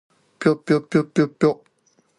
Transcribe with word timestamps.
Pratibha 0.39 1.03
Patil. 1.13 1.55